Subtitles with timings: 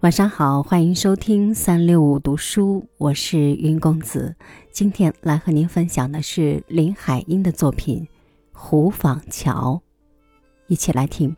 [0.00, 4.36] 晚上好，欢迎收听三六五读书，我是云公子。
[4.70, 8.04] 今天来和您分享的是林海音的作品
[8.52, 9.80] 《湖坊桥》，
[10.66, 11.34] 一起来听。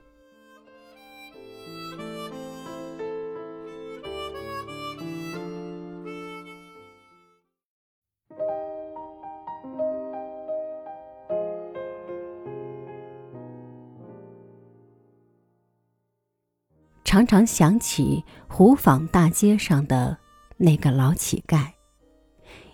[17.18, 20.16] 常常想起湖坊大街上的
[20.56, 21.66] 那个老乞丐，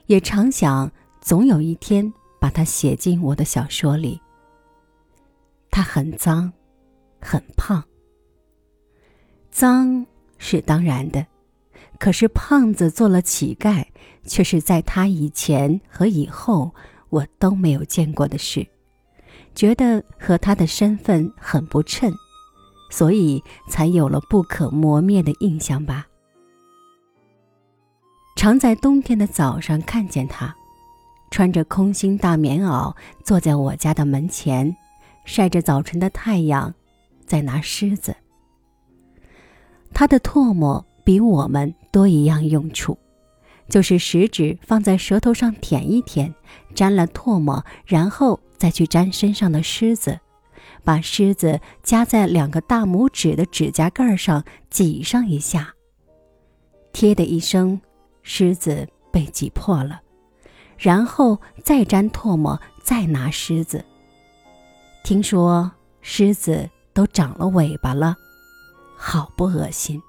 [0.05, 4.21] 也常想总有一天把他写进我的小说里。
[5.71, 6.53] 他很脏，
[7.23, 7.83] 很胖。
[9.51, 10.05] 脏
[10.37, 11.27] 是当然的，
[11.99, 13.83] 可是胖子做了乞丐，
[14.27, 16.71] 却是在他以前和以后
[17.09, 18.67] 我都没有见过的事，
[19.55, 22.15] 觉得和他的身份很不称。
[22.95, 26.07] 所以才有了不可磨灭的印象吧。
[28.37, 30.55] 常在冬天的早上看见他，
[31.29, 34.77] 穿着空心大棉袄，坐在我家的门前，
[35.25, 36.73] 晒着早晨的太阳，
[37.27, 38.15] 在拿虱子。
[39.93, 42.97] 他的唾沫比我们多一样用处，
[43.69, 46.33] 就是食指放在舌头上舔一舔，
[46.77, 50.21] 沾了唾沫，然后再去沾身上的虱子。
[50.85, 55.75] 把狮子夹在两个大拇指的指甲盖上，挤上一下。
[56.93, 57.81] 贴的一声，
[58.23, 60.01] 狮子被挤破了，
[60.77, 63.85] 然后再沾唾沫，再拿狮子。
[65.03, 65.71] 听说
[66.03, 68.15] 狮子都长了尾巴了，
[68.97, 70.01] 好不恶心。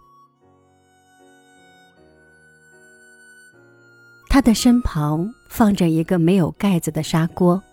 [4.29, 7.63] 他的身旁放着一个没有盖子的砂锅。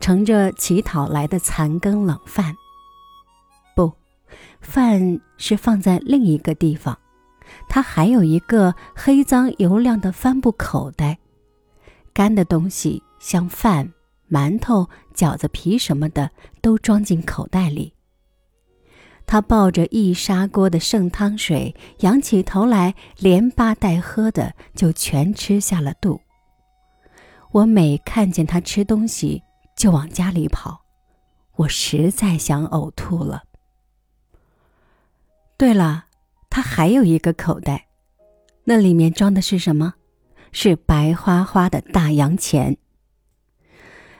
[0.00, 2.54] 盛着乞讨来的残羹冷饭。
[3.74, 3.92] 不，
[4.60, 6.96] 饭是放在另一个地方。
[7.68, 11.18] 他还有一个黑脏油亮的帆布口袋，
[12.12, 13.92] 干的东西像饭、
[14.30, 17.92] 馒头、饺子皮什么的都装进口袋里。
[19.26, 26.20] 他抱着一砂锅的剩汤水，仰起头来，连扒带喝的就全吃下了肚。
[27.50, 29.42] 我每看见他吃东西。
[29.76, 30.82] 就往家里跑，
[31.56, 33.44] 我实在想呕吐了。
[35.58, 36.06] 对了，
[36.50, 37.86] 他还有一个口袋，
[38.64, 39.94] 那里面装的是什么？
[40.52, 42.76] 是白花花的大洋钱。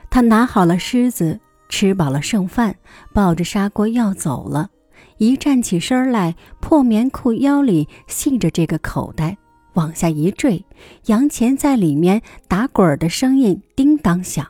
[0.09, 2.75] 他拿好了狮子，吃饱了剩饭，
[3.13, 4.69] 抱着砂锅要走了。
[5.17, 9.37] 一站起身来，破棉裤腰里系着这个口袋，
[9.73, 10.63] 往下一坠，
[11.05, 14.47] 洋钱在里面打滚的声音叮当响。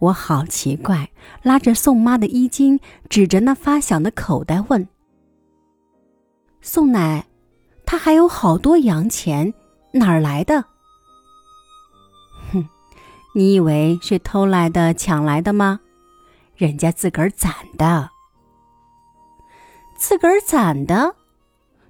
[0.00, 1.10] 我好奇怪，
[1.42, 2.80] 拉着宋妈的衣襟，
[3.10, 4.88] 指着那发响的口袋问
[6.62, 7.26] ：“宋奶，
[7.84, 9.52] 他还有好多洋钱，
[9.92, 10.64] 哪儿来的
[12.50, 12.66] ？”“哼，
[13.34, 15.80] 你以为是偷来的、抢来的吗？
[16.56, 18.08] 人家自个儿攒的。
[19.98, 21.14] 自个儿攒的？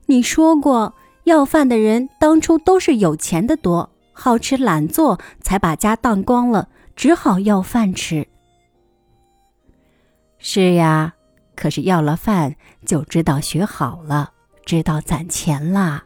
[0.07, 0.95] 你说过，
[1.25, 8.27] 要饭的人当初都是有钱的多，好吃懒做，才把家当光了。”只好要饭吃。
[10.39, 11.15] 是呀，
[11.55, 12.57] 可是要了饭
[12.87, 14.33] 就知道学好了，
[14.65, 16.05] 知道攒钱啦。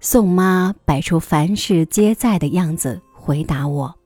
[0.00, 3.98] 宋妈摆出凡事皆在的样子回答我：“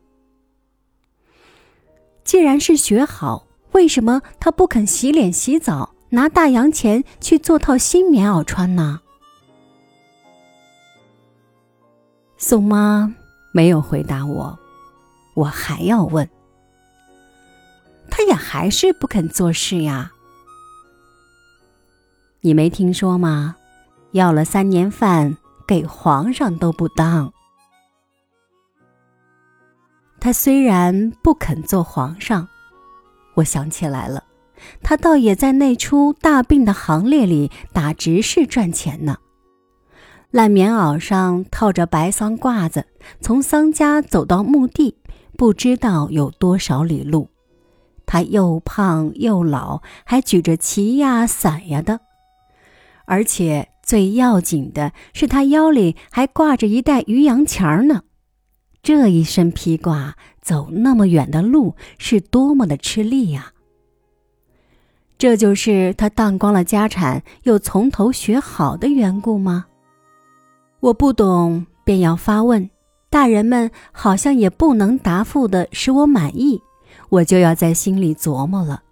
[2.24, 9.00] 既然是学好，为什么他不肯洗脸洗澡，拿大洋钱去做套新棉袄穿呢？”
[12.38, 13.14] 宋妈
[13.52, 14.58] 没有回答我。
[15.34, 16.28] 我还要问，
[18.10, 20.12] 他也还是不肯做事呀。
[22.40, 23.56] 你没听说吗？
[24.12, 27.32] 要了三年饭，给皇上都不当。
[30.20, 32.46] 他虽然不肯做皇上，
[33.34, 34.24] 我想起来了，
[34.82, 39.16] 他倒也在那出大病的行列里打执事赚钱呢。
[40.30, 42.86] 烂棉袄上套着白桑褂子，
[43.20, 44.96] 从桑家走到墓地。
[45.36, 47.30] 不知道有多少里路，
[48.06, 52.00] 他又胖又老，还举着旗呀伞呀的，
[53.06, 58.02] 而且最要紧的是，他腰里还挂着一袋鱼洋钱儿呢。
[58.82, 63.52] 这一身披挂，走那么远的路，是多么的吃力呀！
[65.16, 69.66] 这就是他当光了家产，又从头学好的缘故吗？
[70.80, 72.68] 我不懂，便要发问。
[73.12, 76.62] 大人们好像也不能答复的使我满意，
[77.10, 78.84] 我就要在心里琢磨了。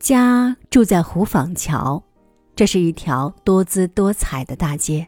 [0.00, 2.02] 家住在湖坊桥，
[2.56, 5.06] 这是一条多姿多彩的大街。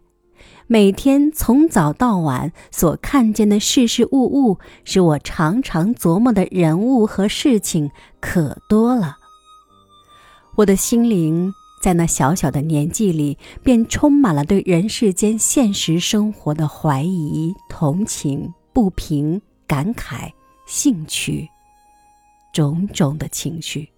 [0.69, 9.17] 每天从早到晚所看见的事事物物，使我常常琢磨的人物和事情可多了。
[10.55, 20.31] 我的心灵在那小小的年纪里，便充满了对人世间现实生活的怀疑、同情、不平、感慨、
[20.67, 21.49] 兴趣，
[22.53, 23.89] 种种的情绪。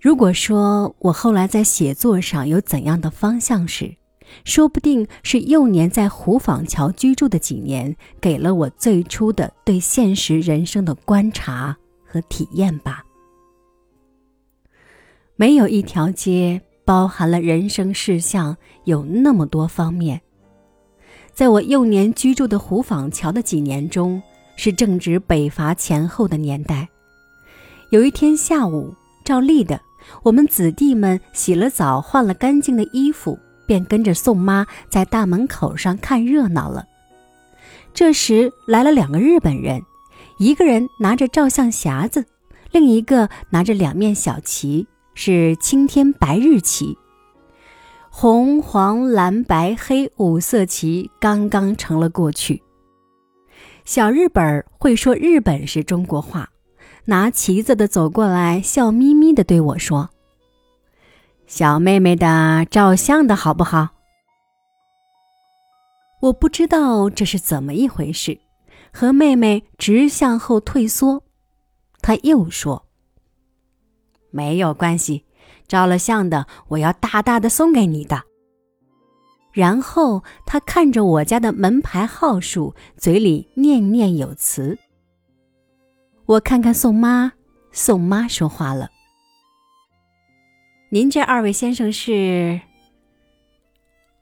[0.00, 3.96] 如果说我后来在写作上有怎样的方向时，
[4.44, 11.76] 说不定是幼年在湖坊桥居住的几年，给了我最初的对现实人生的观察
[12.06, 13.02] 和体验吧。
[15.36, 20.20] 没有一条街包含了人生事项有那么多方面。
[21.32, 24.22] 在我幼年居住的湖坊桥的几年中，
[24.54, 26.88] 是正值北伐前后的年代。
[27.90, 28.94] 有一天下午，
[29.24, 29.80] 照例的。
[30.22, 36.86] 我们子弟们洗了澡，换了干净的衣服，便跟着宋妈在大门口上看热闹了。
[37.94, 39.82] 这时来了两个日本人，
[40.38, 42.24] 一个人拿着照相匣子，
[42.70, 46.98] 另一个拿着两面小旗，是青天白日旗。
[48.10, 52.62] 红、黄、蓝、白、黑五色旗刚刚成了过去。
[53.84, 56.50] 小日本会说日本是中国话。
[57.06, 60.08] 拿旗子的走过来，笑眯眯的对我说
[61.46, 63.90] ：“小妹妹的照相的好不好？”
[66.22, 68.38] 我不知道这是怎么一回事，
[68.90, 71.22] 和妹妹直向后退缩。
[72.00, 72.83] 他又说
[74.34, 75.24] ：“没有关系，
[75.68, 78.24] 照了相的我要大大的送给你的。”
[79.54, 84.76] 然后他看着我家的门牌号数，嘴里念念有词。
[86.26, 87.34] 我看看宋妈，
[87.70, 88.90] 宋妈说话了
[90.90, 92.60] ：“您这二位先生是？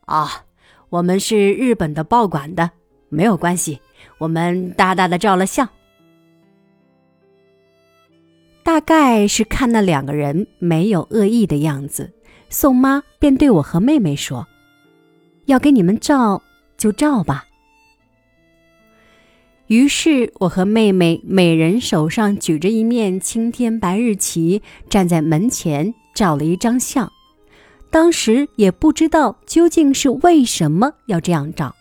[0.04, 0.44] 啊，
[0.90, 2.72] 我们是日本的报馆的，
[3.08, 3.80] 没有关系，
[4.18, 5.66] 我们大大的照了相。
[8.64, 12.12] 大概是看那两个人没有恶意的样子，
[12.48, 14.46] 宋妈便对我和妹妹说
[15.46, 16.42] ：‘要给你们照
[16.76, 17.46] 就照吧。’”
[19.68, 27.10] 于是我和妹妹每人手上举着一面青天白日旗，站在门前照了一张相。
[27.90, 31.74] 当时也不知道究竟是为什么要这样照。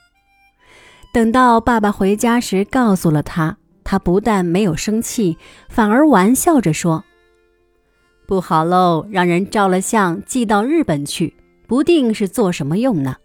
[1.13, 3.57] 等到爸爸回家时，告诉了他，
[3.91, 7.03] 他不但没有生气，反而玩笑着说
[8.25, 11.33] ：“不好喽，让人照了相寄到日本去，
[11.67, 13.17] 不定是做什么用呢？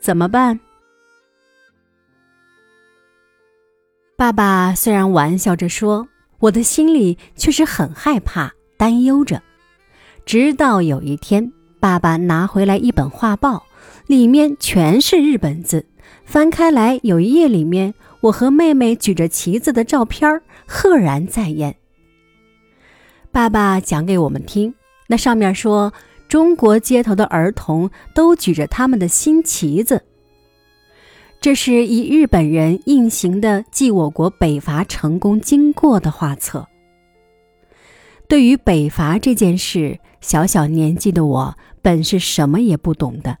[0.00, 0.58] 怎么办？”
[4.16, 6.08] 爸爸虽然玩笑着说，
[6.38, 9.42] 我的心里却是很害怕、担忧着。
[10.24, 13.66] 直到有一天，爸爸拿回来一本画报，
[14.06, 15.84] 里面全是日本字。
[16.24, 17.92] 翻开来，有一页里面，
[18.26, 21.76] 我和妹妹举着旗子的照片赫然在眼。
[23.30, 24.74] 爸爸讲给我们听，
[25.06, 25.92] 那上面说，
[26.26, 30.02] 中国街头的儿童都举着他们的新旗子。
[31.40, 36.66] 这是以日本人印行的记我国北伐成功经过的画册。
[38.26, 43.38] 对于北伐这件事，小小年纪的我本是什么也不懂的，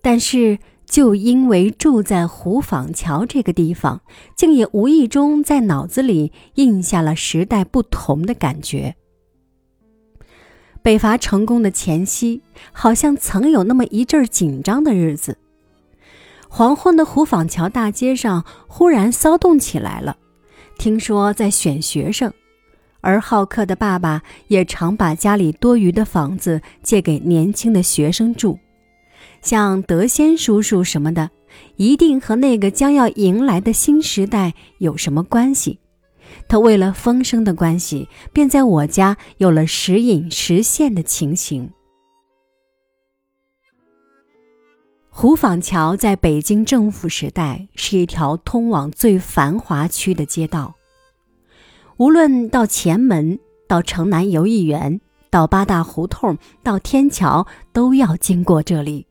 [0.00, 0.58] 但是
[0.92, 4.02] 就因为住在湖坊桥这个地方，
[4.36, 8.94] 竟也无意中在脑子里印下了时代不同的感觉。
[10.82, 15.38] 北伐成功的前夕，好像曾有那么一阵紧张的日子。
[16.50, 20.18] 黄昏的湖坊桥大街上忽然骚动起来了，
[20.76, 22.30] 听说在选学生，
[23.00, 28.58] 而好客的爸爸也常把家里多余的房子借给年轻的学生住。
[29.40, 31.30] 像德先叔叔什么的，
[31.76, 35.78] 一定和那个将要迎来的新时代有什么关系。
[36.48, 41.70] 他为了风声的关系，便在我家有了时隐时现的情形。
[45.10, 50.74] 湖坊桥在北京政府时代是一条通往最繁华区的街道，
[51.98, 53.38] 无论到前门、
[53.68, 59.06] 到城南游艺园、到八大胡同、到天桥，都要经过这里。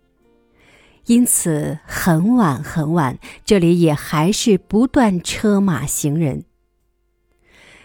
[1.12, 6.46] 因此，很晚很晚，这里也还是不断车马行人。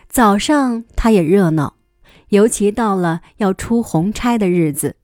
[0.09, 1.75] 早上它也热闹，
[2.29, 4.95] 尤其到了要出红差的日子。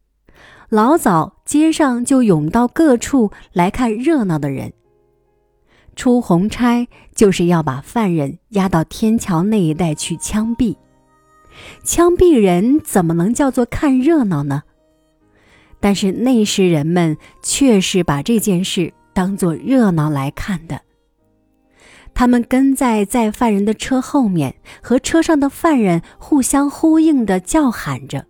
[0.68, 4.72] 老早街上就涌到各处来看热闹的人。
[5.96, 6.86] 出红差
[7.16, 10.76] 就是要把犯人押到天桥那一带去枪毙，
[11.82, 14.62] 枪毙人怎么能叫做看热闹呢？
[15.82, 20.80] 但是那时人们确实把这件事当作热闹来看的。
[22.14, 28.26] 他们跟在在犯人的车后面，和车上的犯人互相呼应的叫喊着，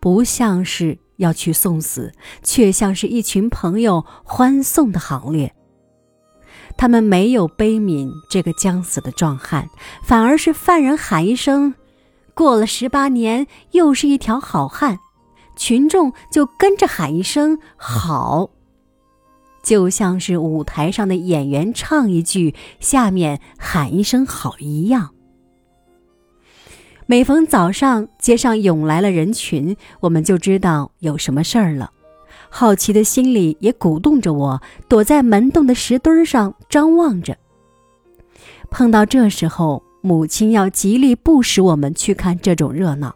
[0.00, 5.54] 不像是要去送死，却像是一群朋友欢送的行列。
[6.78, 9.68] 他们没有悲悯这个将死的壮汉，
[10.02, 11.74] 反而是犯人喊一声
[12.32, 15.00] ：“过了十八年，又是一条好汉。”
[15.58, 18.48] 群众就跟着喊一声“好”，
[19.62, 25.10] 就像是舞台上的演员唱一句，下面喊一声“好”一样。
[27.06, 31.90] 每逢早上街上涌来了人群，我们就知道有什么事儿了。
[32.50, 37.36] 好奇的心里也鼓动着我，躲在门洞的石墩上张望着。
[38.70, 43.14] 碰到这时候，母亲要极力不使我们去看这种热闹。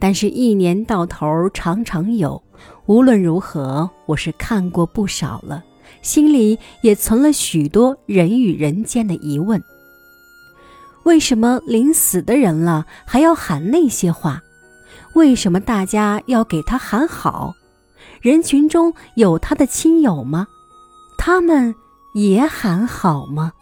[0.00, 2.42] 但是，一年到头常常有。
[2.86, 5.62] 无论如何，我是看过不少了，
[6.02, 9.62] 心里也存了许多人与人间的疑问：
[11.04, 14.42] 为什么临死的人了还要喊那些话？
[15.14, 17.54] 为什么大家要给他喊好？
[18.22, 20.46] 人群中有他的亲友吗？
[21.18, 21.74] 他们
[22.14, 23.52] 也喊好吗？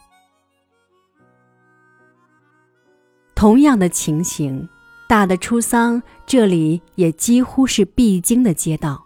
[3.34, 4.68] 同样的情形。
[5.08, 9.04] 大的出丧，这里也几乎是必经的街道，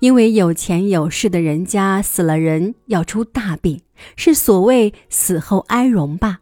[0.00, 3.82] 因为有钱有势的人家死了人要出大病，
[4.16, 6.40] 是所谓死后哀荣吧，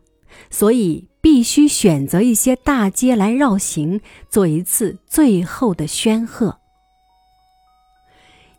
[0.50, 6.60] 所以必须选择一些大街来绕行，做一次最后的宣贺。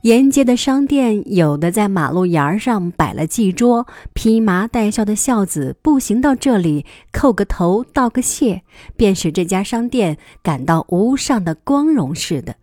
[0.06, 8.62] 沿街的商店，有的在马路沿儿上摆了祭桌，披麻戴孝的孝子步行到这里，叩个头，道个谢，
[8.96, 12.58] 便使这家商店感到无上的光荣似的。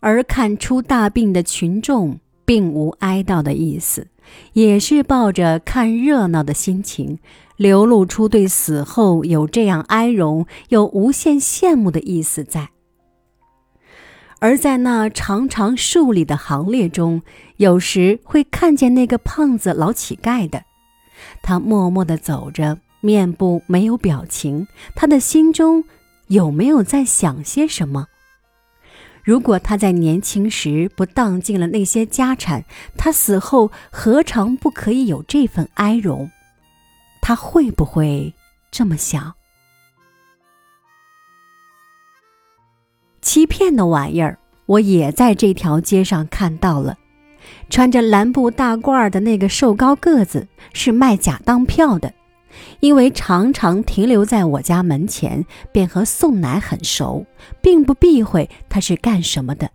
[0.00, 4.08] 而看出大病的群众，并无哀悼的意思，
[4.54, 7.20] 也是抱着看热闹的心情，
[7.56, 12.70] 流露出对死后有这样哀荣、有无限羡慕的意思在。
[14.42, 17.22] 而在那长长数里的行列中，
[17.58, 20.64] 有时会看见那个胖子老乞丐的，
[21.44, 24.66] 他默默地走着，面部没有表情。
[24.96, 25.84] 他的心中
[26.26, 28.08] 有没有在想些什么？
[29.22, 32.64] 如果他在年轻时不当尽了那些家产，
[32.98, 36.28] 他死后何尝不可以有这份哀荣？
[37.20, 38.34] 他会不会
[38.72, 39.34] 这么想？
[43.22, 44.36] 欺骗的玩意儿，
[44.66, 46.98] 我也在这条街上看到了。
[47.70, 52.12] 穿着蓝布大褂的那个瘦高个子是卖假当票的，
[52.80, 57.24] 因为常常停留在我家门前，便和宋奶很熟，
[57.62, 59.70] 并不避讳他是干什么的。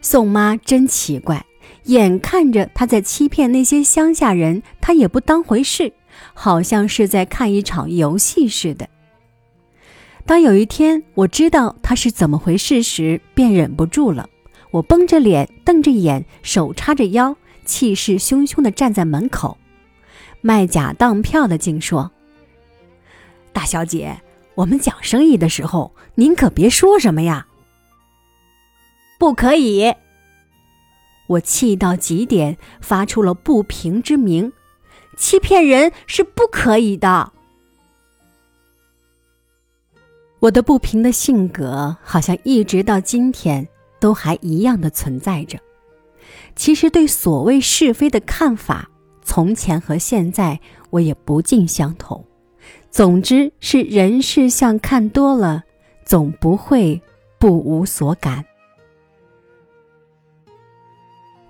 [0.00, 1.44] 宋妈真奇怪，
[1.84, 5.92] 眼看着他在欺骗那些乡下人，他也不当回事，
[6.32, 8.88] 好像是在看一场游戏似的。
[10.30, 14.30] 当有一天我知道他是怎么回事时，便忍不住了。
[14.70, 17.34] 我绷着脸，瞪着眼，手叉着腰，
[17.64, 19.58] 气势汹汹地站在门口。
[20.40, 22.12] 卖假当票的竟说
[23.52, 24.20] ：“大小姐，
[24.54, 27.48] 我们讲生意的时候，您可别说什么呀。”
[29.18, 29.92] 不可以！
[31.26, 34.52] 我气到极点，发出了不平之鸣。
[35.16, 37.32] 欺骗人是不可以的。
[40.40, 43.68] 我的不平的性格，好像一直到今天
[44.00, 45.58] 都还一样的存在着。
[46.56, 48.88] 其实对所谓是非的看法，
[49.22, 52.24] 从前和现在我也不尽相同。
[52.90, 55.62] 总之是人事相看多了，
[56.04, 57.00] 总不会
[57.38, 58.44] 不无所感。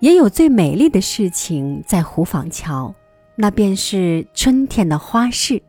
[0.00, 2.92] 也有最美丽的事情在湖坊桥，
[3.36, 5.62] 那便是春天的花市。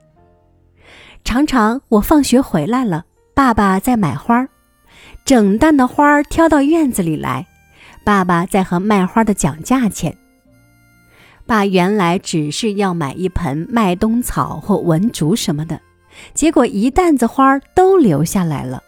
[1.23, 3.05] 常常我放学回来了。
[3.33, 4.47] 爸爸在买花，
[5.25, 7.47] 整担的花挑到院子里来。
[8.03, 10.15] 爸爸在和卖花的讲价钱。
[11.45, 15.79] 爸原来只是要买一盆麦冬草或文竹什么的，
[16.33, 18.81] 结果一担子花都留下来了。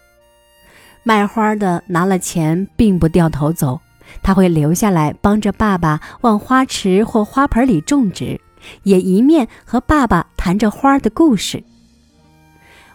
[1.04, 3.80] 卖花的拿了钱，并不掉头走，
[4.22, 8.40] 他会留下来帮着爸爸往花池或花盆里种植，
[8.84, 11.64] 也一面和爸爸谈着花的故事。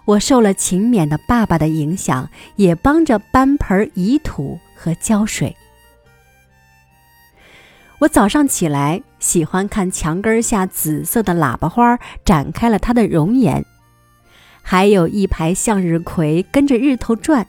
[0.08, 5.54] 我受了勤勉的爸爸的影响，也帮着搬盆移土和浇水。
[7.98, 13.66] 我早上起来喜欢看墙根下紫色的喇叭花展开了它的容颜，
[14.62, 17.46] 还有一排向日葵跟着日头转。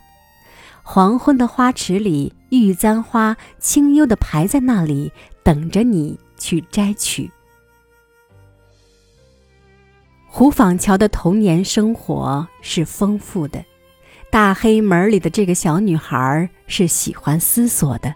[0.84, 5.14] 黄昏的花池里，玉簪花清幽的排在那里，
[5.44, 7.32] 等着你去摘取。
[10.32, 13.66] 胡坊桥的童年生活是丰富的，
[14.30, 18.14] 大黑门里的这个小女孩是喜欢思索的，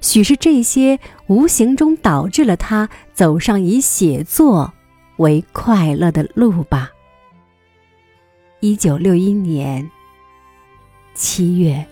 [0.00, 4.72] 许是这些无形中导致了她走上以写作
[5.18, 6.90] 为快乐的路吧。
[8.58, 9.88] 一九六一年
[11.14, 11.86] 七月。